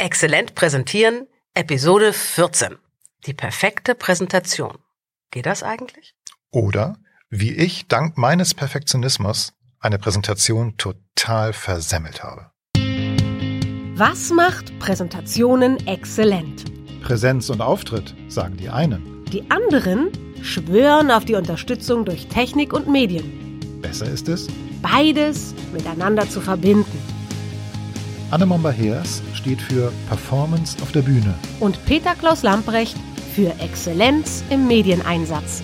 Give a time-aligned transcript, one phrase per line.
[0.00, 2.78] Exzellent präsentieren, Episode 14.
[3.26, 4.78] Die perfekte Präsentation.
[5.30, 6.14] Geht das eigentlich?
[6.50, 6.96] Oder
[7.28, 12.50] wie ich dank meines Perfektionismus eine Präsentation total versemmelt habe.
[13.94, 16.64] Was macht Präsentationen exzellent?
[17.02, 19.26] Präsenz und Auftritt, sagen die einen.
[19.26, 20.12] Die anderen
[20.42, 23.60] schwören auf die Unterstützung durch Technik und Medien.
[23.82, 24.48] Besser ist es,
[24.80, 27.09] Beides miteinander zu verbinden.
[28.32, 31.34] Anne Momba-Heers steht für Performance auf der Bühne.
[31.58, 32.96] Und Peter Klaus Lamprecht
[33.34, 35.62] für Exzellenz im Medieneinsatz.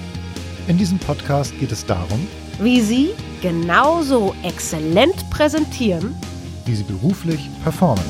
[0.66, 2.26] In diesem Podcast geht es darum,
[2.58, 6.16] Wie Sie genauso exzellent präsentieren,
[6.64, 8.02] wie sie beruflich performen.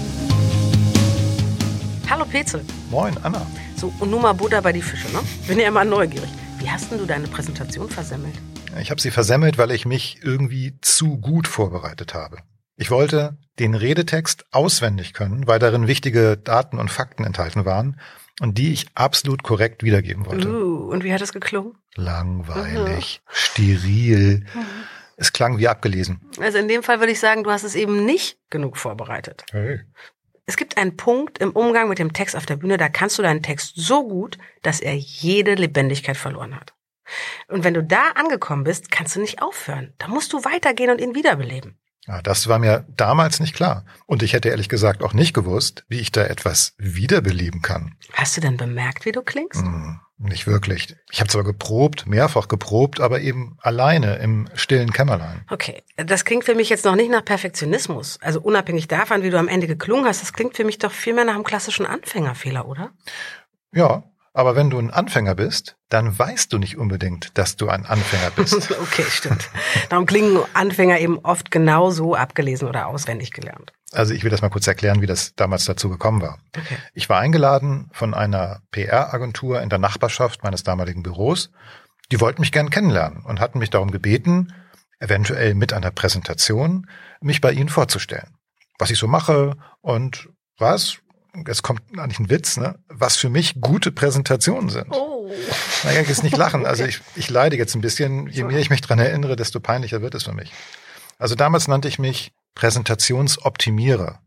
[2.09, 2.63] Hallo Petzel.
[2.91, 3.47] Moin, Anna.
[3.77, 5.19] So, und nun mal Butter bei die Fische, ne?
[5.47, 6.31] Bin ja immer neugierig.
[6.59, 8.37] Wie hast denn du deine Präsentation versemmelt?
[8.81, 12.39] Ich habe sie versemmelt, weil ich mich irgendwie zu gut vorbereitet habe.
[12.77, 17.99] Ich wollte den Redetext auswendig können, weil darin wichtige Daten und Fakten enthalten waren
[18.41, 20.49] und die ich absolut korrekt wiedergeben wollte.
[20.49, 21.75] Uh, und wie hat es geklungen?
[21.95, 24.45] Langweilig, steril.
[25.17, 26.21] Es klang wie abgelesen.
[26.39, 29.47] Also in dem Fall würde ich sagen, du hast es eben nicht genug vorbereitet.
[29.51, 29.81] Hey.
[30.45, 33.23] Es gibt einen Punkt im Umgang mit dem Text auf der Bühne, da kannst du
[33.23, 36.75] deinen Text so gut, dass er jede Lebendigkeit verloren hat.
[37.49, 39.95] Und wenn du da angekommen bist, kannst du nicht aufhören.
[39.99, 41.79] Da musst du weitergehen und ihn wiederbeleben.
[42.07, 43.85] Ja, das war mir damals nicht klar.
[44.07, 47.97] Und ich hätte ehrlich gesagt auch nicht gewusst, wie ich da etwas wiederbeleben kann.
[48.13, 49.61] Hast du denn bemerkt, wie du klingst?
[49.61, 50.95] Hm, nicht wirklich.
[51.11, 55.45] Ich habe zwar geprobt, mehrfach geprobt, aber eben alleine im stillen Kämmerlein.
[55.51, 58.19] Okay, das klingt für mich jetzt noch nicht nach Perfektionismus.
[58.23, 61.25] Also unabhängig davon, wie du am Ende geklungen hast, das klingt für mich doch vielmehr
[61.25, 62.93] nach einem klassischen Anfängerfehler, oder?
[63.73, 64.05] Ja,
[64.37, 68.31] aber wenn du ein Anfänger bist, dann weißt du nicht unbedingt, dass du ein Anfänger
[68.37, 68.71] bist.
[68.83, 69.49] okay, stimmt.
[69.89, 73.73] Darum klingen Anfänger eben oft genauso abgelesen oder auswendig gelernt.
[73.93, 76.39] Also ich will das mal kurz erklären, wie das damals dazu gekommen war.
[76.55, 76.77] Okay.
[76.93, 81.51] Ich war eingeladen von einer PR-Agentur in der Nachbarschaft meines damaligen Büros.
[82.13, 84.53] Die wollten mich gern kennenlernen und hatten mich darum gebeten,
[85.01, 86.91] eventuell mit einer Präsentation
[87.23, 88.37] mich bei ihnen vorzustellen.
[88.79, 90.99] Was ich so mache und was,
[91.47, 94.87] jetzt kommt eigentlich ein Witz, ne, was für mich gute Präsentationen sind.
[94.91, 95.31] Oh.
[95.85, 96.67] Naja, jetzt nicht lachen.
[96.67, 98.29] Also ich, ich leide jetzt ein bisschen.
[98.29, 100.53] Je mehr ich mich dran erinnere, desto peinlicher wird es für mich.
[101.19, 104.21] Also damals nannte ich mich Präsentationsoptimierer.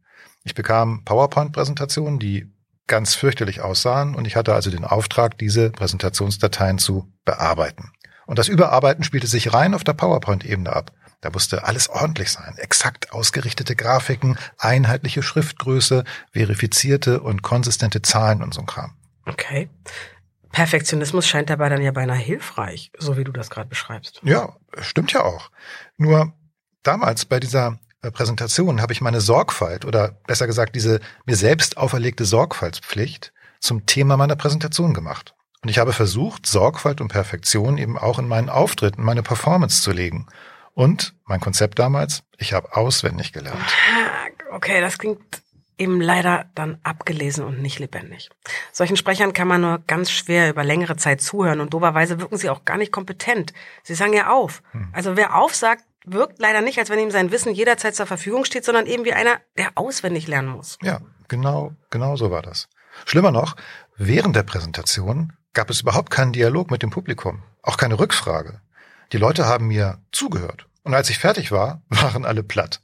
[0.43, 2.51] Ich bekam PowerPoint-Präsentationen, die
[2.87, 7.91] ganz fürchterlich aussahen und ich hatte also den Auftrag, diese Präsentationsdateien zu bearbeiten.
[8.25, 10.91] Und das Überarbeiten spielte sich rein auf der PowerPoint-Ebene ab.
[11.21, 12.55] Da musste alles ordentlich sein.
[12.57, 18.95] Exakt ausgerichtete Grafiken, einheitliche Schriftgröße, verifizierte und konsistente Zahlen und so ein Kram.
[19.25, 19.69] Okay.
[20.51, 24.21] Perfektionismus scheint dabei dann ja beinahe hilfreich, so wie du das gerade beschreibst.
[24.23, 25.51] Ja, stimmt ja auch.
[25.97, 26.33] Nur
[26.83, 31.77] damals bei dieser äh, Präsentation habe ich meine Sorgfalt oder besser gesagt diese mir selbst
[31.77, 35.35] auferlegte Sorgfaltspflicht zum Thema meiner Präsentation gemacht.
[35.61, 39.81] Und ich habe versucht, Sorgfalt und Perfektion eben auch in meinen Auftritt, in meine Performance
[39.81, 40.27] zu legen.
[40.73, 43.59] Und mein Konzept damals, ich habe auswendig gelernt.
[43.61, 45.19] Ah, Okay, das klingt
[45.77, 48.29] eben leider dann abgelesen und nicht lebendig.
[48.71, 52.49] Solchen Sprechern kann man nur ganz schwer über längere Zeit zuhören und doberweise wirken sie
[52.49, 53.53] auch gar nicht kompetent.
[53.83, 54.61] Sie sagen ja auf.
[54.91, 58.65] Also wer aufsagt, wirkt leider nicht, als wenn ihm sein Wissen jederzeit zur Verfügung steht,
[58.65, 60.77] sondern eben wie einer, der auswendig lernen muss.
[60.81, 62.67] Ja, genau, genau so war das.
[63.05, 63.55] Schlimmer noch,
[63.95, 68.61] während der Präsentation gab es überhaupt keinen Dialog mit dem Publikum, auch keine Rückfrage.
[69.11, 70.67] Die Leute haben mir zugehört.
[70.83, 72.81] Und als ich fertig war, waren alle platt.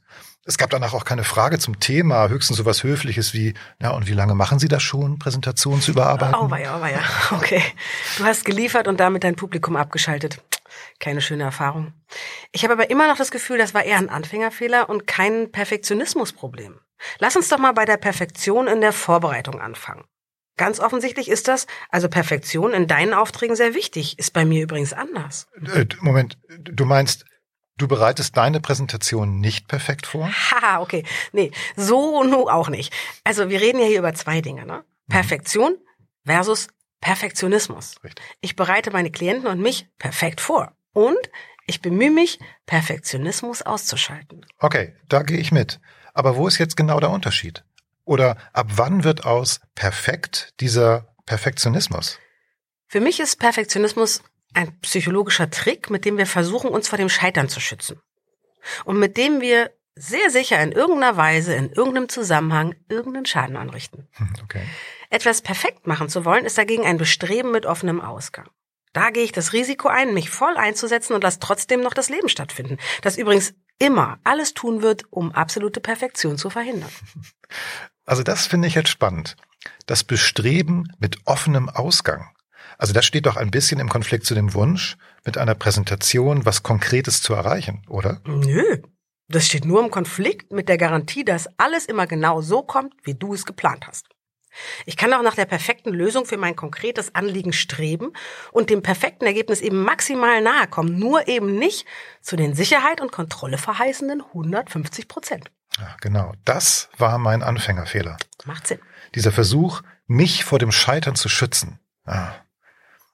[0.48, 4.12] Es gab danach auch keine Frage zum Thema, höchstens sowas Höfliches wie, na und wie
[4.12, 6.36] lange machen Sie das schon, Präsentation zu überarbeiten?
[6.36, 7.00] Auweia, auweia.
[7.32, 7.62] Okay.
[8.16, 10.40] Du hast geliefert und damit dein Publikum abgeschaltet.
[11.00, 11.92] Keine schöne Erfahrung.
[12.52, 16.78] Ich habe aber immer noch das Gefühl, das war eher ein Anfängerfehler und kein Perfektionismusproblem.
[17.18, 20.04] Lass uns doch mal bei der Perfektion in der Vorbereitung anfangen.
[20.56, 24.92] Ganz offensichtlich ist das, also Perfektion in deinen Aufträgen sehr wichtig, ist bei mir übrigens
[24.92, 25.48] anders.
[25.74, 27.26] Äh, Moment, du meinst,
[27.76, 30.28] du bereitest deine Präsentation nicht perfekt vor?
[30.28, 31.04] Haha, okay.
[31.32, 32.92] Nee, so nu auch nicht.
[33.24, 34.84] Also wir reden ja hier über zwei Dinge, ne?
[35.08, 35.76] Perfektion
[36.24, 36.68] versus
[37.00, 37.96] Perfektionismus.
[38.02, 38.24] Richtig.
[38.40, 40.72] Ich bereite meine Klienten und mich perfekt vor.
[40.92, 41.30] Und
[41.66, 44.46] ich bemühe mich, Perfektionismus auszuschalten.
[44.58, 45.80] Okay, da gehe ich mit.
[46.14, 47.64] Aber wo ist jetzt genau der Unterschied?
[48.06, 52.18] Oder ab wann wird aus perfekt dieser Perfektionismus?
[52.86, 54.22] Für mich ist Perfektionismus
[54.54, 58.00] ein psychologischer Trick, mit dem wir versuchen, uns vor dem Scheitern zu schützen.
[58.84, 64.08] Und mit dem wir sehr sicher in irgendeiner Weise, in irgendeinem Zusammenhang irgendeinen Schaden anrichten.
[64.12, 64.62] Hm, Okay.
[65.10, 68.48] Etwas perfekt machen zu wollen, ist dagegen ein Bestreben mit offenem Ausgang.
[68.92, 72.28] Da gehe ich das Risiko ein, mich voll einzusetzen und lasse trotzdem noch das Leben
[72.28, 72.78] stattfinden.
[73.02, 76.90] Das übrigens immer alles tun wird, um absolute Perfektion zu verhindern.
[78.06, 79.36] Also das finde ich jetzt spannend.
[79.86, 82.30] Das Bestreben mit offenem Ausgang.
[82.78, 86.62] Also das steht doch ein bisschen im Konflikt zu dem Wunsch, mit einer Präsentation was
[86.62, 88.20] Konkretes zu erreichen, oder?
[88.26, 88.82] Nö.
[89.28, 93.14] Das steht nur im Konflikt mit der Garantie, dass alles immer genau so kommt, wie
[93.14, 94.06] du es geplant hast.
[94.86, 98.12] Ich kann auch nach der perfekten Lösung für mein konkretes Anliegen streben
[98.52, 101.86] und dem perfekten Ergebnis eben maximal nahe kommen, nur eben nicht
[102.22, 105.50] zu den Sicherheit und Kontrolle verheißenden 150 Prozent.
[105.78, 106.32] Ja, genau.
[106.44, 108.16] Das war mein Anfängerfehler.
[108.44, 108.78] Macht Sinn.
[109.14, 111.78] Dieser Versuch, mich vor dem Scheitern zu schützen.
[112.04, 112.32] Ah.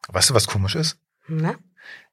[0.08, 0.98] Weißt du, was komisch ist?
[1.28, 1.54] Na?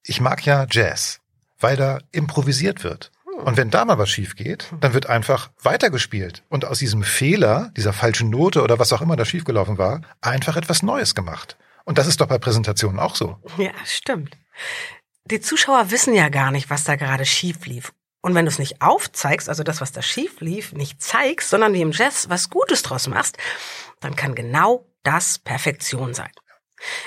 [0.04, 1.20] Ich mag ja Jazz,
[1.60, 3.12] weil da improvisiert wird.
[3.46, 7.72] Und wenn da mal was schief geht, dann wird einfach weitergespielt und aus diesem Fehler,
[7.78, 11.58] dieser falschen Note oder was auch immer da schiefgelaufen war, einfach etwas Neues gemacht.
[11.86, 13.38] Und das ist doch bei Präsentationen auch so.
[13.58, 14.38] Ja, stimmt.
[15.24, 17.94] Die Zuschauer wissen ja gar nicht, was da gerade schief lief.
[18.22, 21.74] Und wenn du es nicht aufzeigst, also das, was da schief lief, nicht zeigst, sondern
[21.74, 23.38] wie im Jazz was Gutes draus machst,
[24.02, 26.32] dann kann genau das Perfektion sein.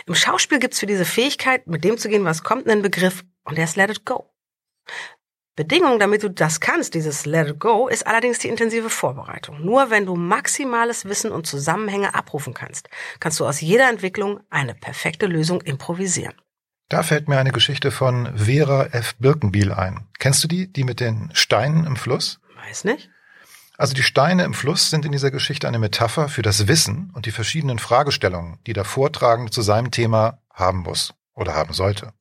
[0.07, 3.57] Im Schauspiel gibt's für diese Fähigkeit, mit dem zu gehen, was kommt, einen Begriff und
[3.57, 4.31] der ist Let It Go.
[5.55, 9.63] Bedingung, damit du das kannst, dieses Let It Go, ist allerdings die intensive Vorbereitung.
[9.63, 12.89] Nur wenn du maximales Wissen und Zusammenhänge abrufen kannst,
[13.21, 16.35] kannst du aus jeder Entwicklung eine perfekte Lösung improvisieren.
[16.89, 19.15] Da fällt mir eine Geschichte von Vera F.
[19.17, 20.07] Birkenbiel ein.
[20.19, 22.41] Kennst du die, die mit den Steinen im Fluss?
[22.67, 23.11] Weiß nicht.
[23.79, 27.27] Also die Steine im Fluss sind in dieser Geschichte eine Metapher für das Wissen und
[27.27, 32.13] die verschiedenen Fragestellungen, die der Vortragende zu seinem Thema haben muss oder haben sollte.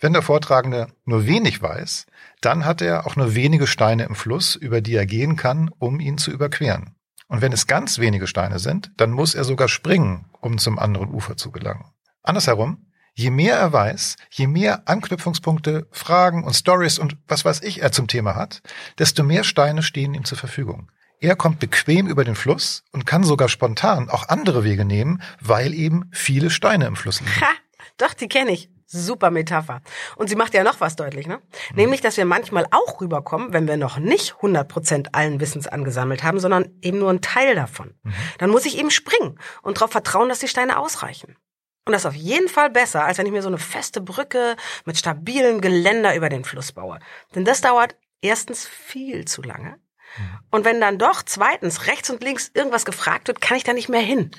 [0.00, 2.06] Wenn der Vortragende nur wenig weiß,
[2.40, 6.00] dann hat er auch nur wenige Steine im Fluss, über die er gehen kann, um
[6.00, 6.94] ihn zu überqueren.
[7.28, 11.08] Und wenn es ganz wenige Steine sind, dann muss er sogar springen, um zum anderen
[11.08, 11.86] Ufer zu gelangen.
[12.22, 17.82] Andersherum, je mehr er weiß, je mehr Anknüpfungspunkte, Fragen und Stories und was weiß ich
[17.82, 18.62] er zum Thema hat,
[18.98, 20.90] desto mehr Steine stehen ihm zur Verfügung.
[21.20, 25.72] Er kommt bequem über den Fluss und kann sogar spontan auch andere Wege nehmen, weil
[25.72, 27.40] eben viele Steine im Fluss liegen.
[27.40, 27.52] Ha,
[27.96, 28.70] doch, die kenne ich.
[28.86, 29.80] Super Metapher.
[30.16, 31.36] Und sie macht ja noch was deutlich, ne?
[31.36, 31.76] Mhm.
[31.76, 36.24] Nämlich, dass wir manchmal auch rüberkommen, wenn wir noch nicht 100 Prozent allen Wissens angesammelt
[36.24, 37.94] haben, sondern eben nur einen Teil davon.
[38.02, 38.12] Mhm.
[38.38, 41.36] Dann muss ich eben springen und darauf vertrauen, dass die Steine ausreichen.
[41.84, 44.56] Und das ist auf jeden Fall besser, als wenn ich mir so eine feste Brücke
[44.84, 47.00] mit stabilen Geländer über den Fluss baue.
[47.34, 49.78] Denn das dauert erstens viel zu lange.
[50.16, 50.38] Mhm.
[50.50, 53.88] Und wenn dann doch zweitens rechts und links irgendwas gefragt wird, kann ich da nicht
[53.88, 54.30] mehr hin.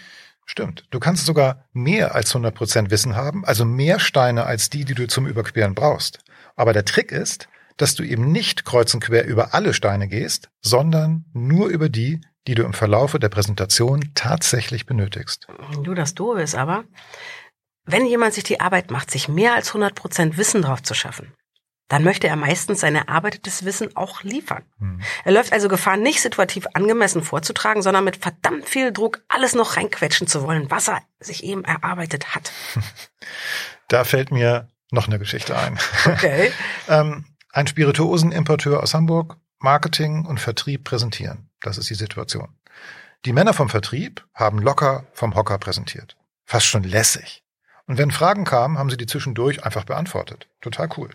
[0.45, 0.85] Stimmt.
[0.91, 4.93] Du kannst sogar mehr als 100 Prozent Wissen haben, also mehr Steine als die, die
[4.93, 6.19] du zum Überqueren brauchst.
[6.55, 7.47] Aber der Trick ist,
[7.77, 12.21] dass du eben nicht kreuz und quer über alle Steine gehst, sondern nur über die,
[12.47, 15.47] die du im Verlaufe der Präsentation tatsächlich benötigst.
[15.83, 16.83] Du, das Doofe ist aber,
[17.85, 21.33] wenn jemand sich die Arbeit macht, sich mehr als 100 Prozent Wissen drauf zu schaffen,
[21.89, 24.63] dann möchte er meistens sein erarbeitetes Wissen auch liefern.
[24.79, 25.01] Hm.
[25.25, 29.77] Er läuft also Gefahr, nicht situativ angemessen vorzutragen, sondern mit verdammt viel Druck alles noch
[29.77, 32.51] reinquetschen zu wollen, was er sich eben erarbeitet hat.
[33.89, 35.77] Da fällt mir noch eine Geschichte ein.
[36.05, 36.51] Okay.
[36.87, 41.49] ähm, ein Spirituosenimporteur aus Hamburg, Marketing und Vertrieb präsentieren.
[41.61, 42.49] Das ist die Situation.
[43.25, 46.17] Die Männer vom Vertrieb haben locker vom Hocker präsentiert.
[46.45, 47.43] Fast schon lässig.
[47.85, 50.47] Und wenn Fragen kamen, haben sie die zwischendurch einfach beantwortet.
[50.61, 51.11] Total cool.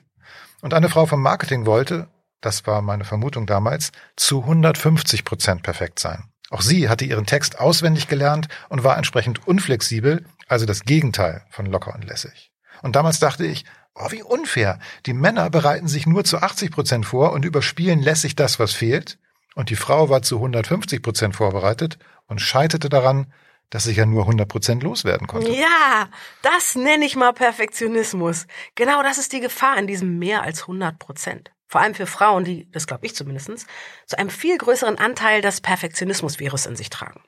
[0.62, 2.08] Und eine Frau vom Marketing wollte,
[2.40, 6.24] das war meine Vermutung damals, zu 150 Prozent perfekt sein.
[6.50, 11.66] Auch sie hatte ihren Text auswendig gelernt und war entsprechend unflexibel, also das Gegenteil von
[11.66, 12.52] locker und lässig.
[12.82, 13.64] Und damals dachte ich,
[13.98, 14.78] oh, wie unfair.
[15.06, 19.18] Die Männer bereiten sich nur zu 80 Prozent vor und überspielen lässig das, was fehlt.
[19.54, 23.32] Und die Frau war zu 150 Prozent vorbereitet und scheiterte daran,
[23.70, 25.50] dass ich ja nur 100 Prozent loswerden konnte.
[25.50, 26.08] Ja,
[26.42, 28.46] das nenne ich mal Perfektionismus.
[28.74, 31.50] Genau das ist die Gefahr in diesem mehr als 100 Prozent.
[31.66, 33.66] Vor allem für Frauen, die, das glaube ich zumindestens,
[34.06, 37.20] zu einem viel größeren Anteil das Perfektionismus-Virus in sich tragen.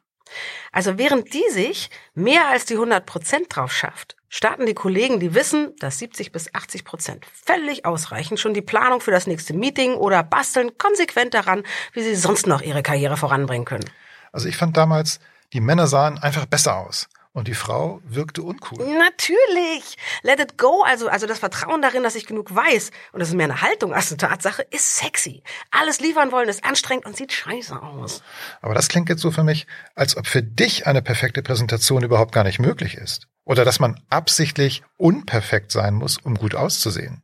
[0.73, 5.35] Also während die sich mehr als die 100 Prozent drauf schafft, starten die Kollegen, die
[5.35, 9.95] wissen, dass 70 bis 80 Prozent völlig ausreichen, schon die Planung für das nächste Meeting
[9.95, 13.91] oder basteln konsequent daran, wie sie sonst noch ihre Karriere voranbringen können.
[14.33, 15.21] Also ich fand damals,
[15.53, 17.09] die Männer sahen einfach besser aus.
[17.33, 18.85] Und die Frau wirkte uncool.
[18.99, 19.97] Natürlich.
[20.23, 23.35] Let it go, also, also das Vertrauen darin, dass ich genug weiß, und das ist
[23.35, 25.45] mehr eine Haltung als eine Tatsache, ist sexy.
[25.71, 28.25] Alles liefern wollen ist anstrengend und sieht scheiße aus.
[28.61, 32.33] Aber das klingt jetzt so für mich, als ob für dich eine perfekte Präsentation überhaupt
[32.33, 33.29] gar nicht möglich ist.
[33.45, 37.23] Oder dass man absichtlich unperfekt sein muss, um gut auszusehen.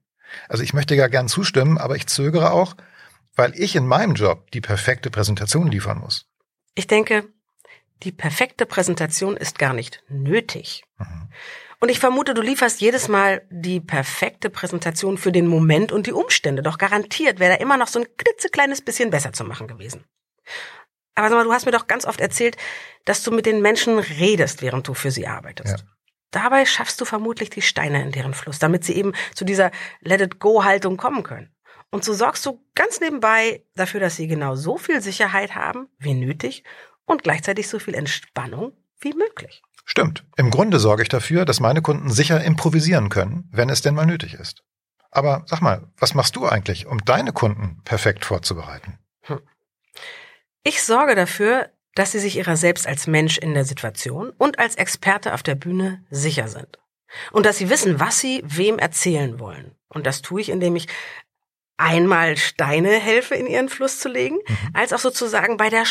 [0.49, 2.77] Also ich möchte ja gern zustimmen, aber ich zögere auch,
[3.35, 6.27] weil ich in meinem Job die perfekte Präsentation liefern muss.
[6.75, 7.29] Ich denke,
[8.03, 10.85] die perfekte Präsentation ist gar nicht nötig.
[10.99, 11.29] Mhm.
[11.79, 16.13] Und ich vermute, du lieferst jedes Mal die perfekte Präsentation für den Moment und die
[16.13, 16.63] Umstände.
[16.63, 20.05] Doch garantiert wäre da immer noch so ein klitzekleines bisschen besser zu machen gewesen.
[21.15, 22.57] Aber sag mal, du hast mir doch ganz oft erzählt,
[23.05, 25.79] dass du mit den Menschen redest, während du für sie arbeitest.
[25.79, 25.85] Ja.
[26.31, 30.97] Dabei schaffst du vermutlich die Steine in deren Fluss, damit sie eben zu dieser Let-it-go-Haltung
[30.97, 31.55] kommen können.
[31.91, 36.15] Und so sorgst du ganz nebenbei dafür, dass sie genau so viel Sicherheit haben wie
[36.15, 36.65] nötig
[37.07, 39.63] und gleichzeitig so viel Entspannung wie möglich.
[39.85, 40.25] Stimmt.
[40.37, 44.07] Im Grunde sorge ich dafür, dass meine Kunden sicher improvisieren können, wenn es denn mal
[44.07, 44.63] nötig ist.
[45.11, 48.99] Aber sag mal, was machst du eigentlich, um deine Kunden perfekt vorzubereiten?
[50.65, 54.75] Ich sorge dafür, dass sie sich ihrer selbst als Mensch in der Situation und als
[54.75, 56.79] Experte auf der Bühne sicher sind.
[57.31, 59.77] Und dass sie wissen, was sie wem erzählen wollen.
[59.89, 60.89] Und das tue ich, indem ich
[61.77, 64.71] einmal Steine helfe, in ihren Fluss zu legen, mhm.
[64.75, 65.85] als auch sozusagen bei der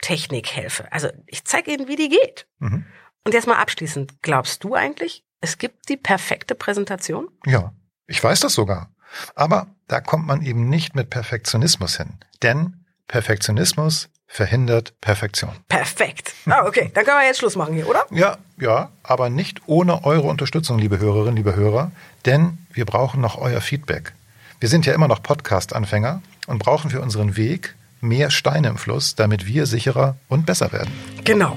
[0.00, 0.90] Sprungtechnik helfe.
[0.90, 2.46] Also ich zeige ihnen, wie die geht.
[2.58, 2.84] Mhm.
[3.24, 7.28] Und jetzt mal abschließend, glaubst du eigentlich, es gibt die perfekte Präsentation?
[7.46, 7.72] Ja,
[8.06, 8.90] ich weiß das sogar.
[9.34, 12.18] Aber da kommt man eben nicht mit Perfektionismus hin.
[12.42, 15.50] Denn Perfektionismus verhindert Perfektion.
[15.68, 16.32] Perfekt.
[16.46, 16.90] Ah, okay.
[16.94, 18.06] Dann können wir jetzt Schluss machen hier, oder?
[18.10, 21.90] Ja, ja, aber nicht ohne eure Unterstützung, liebe Hörerinnen, liebe Hörer,
[22.26, 24.12] denn wir brauchen noch euer Feedback.
[24.60, 29.14] Wir sind ja immer noch Podcast-Anfänger und brauchen für unseren Weg mehr Steine im Fluss,
[29.14, 30.90] damit wir sicherer und besser werden.
[31.24, 31.56] Genau.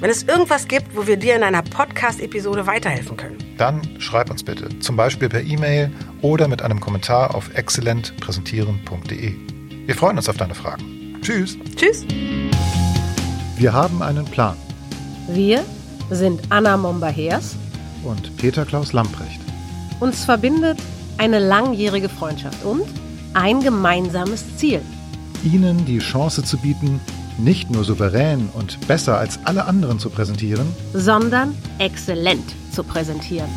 [0.00, 4.44] Wenn es irgendwas gibt, wo wir dir in einer Podcast-Episode weiterhelfen können, dann schreib uns
[4.44, 5.90] bitte, zum Beispiel per E-Mail
[6.22, 9.34] oder mit einem Kommentar auf exzellentpräsentieren.de.
[9.86, 11.18] Wir freuen uns auf deine Fragen.
[11.20, 11.56] Tschüss.
[11.74, 12.06] Tschüss.
[13.56, 14.56] Wir haben einen Plan.
[15.28, 15.64] Wir
[16.10, 17.56] sind Anna Momba-Hers
[18.04, 19.40] und Peter Klaus Lamprecht.
[19.98, 20.78] Uns verbindet
[21.18, 22.86] eine langjährige Freundschaft und
[23.34, 24.80] ein gemeinsames Ziel.
[25.44, 27.00] Ihnen die Chance zu bieten,
[27.38, 33.48] nicht nur souverän und besser als alle anderen zu präsentieren, sondern exzellent zu präsentieren.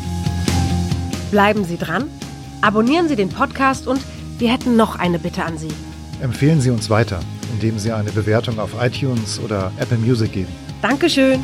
[1.30, 2.04] Bleiben Sie dran,
[2.60, 4.00] abonnieren Sie den Podcast und
[4.38, 5.68] wir hätten noch eine Bitte an Sie.
[6.20, 7.20] Empfehlen Sie uns weiter,
[7.52, 10.52] indem Sie eine Bewertung auf iTunes oder Apple Music geben.
[10.80, 11.40] Dankeschön.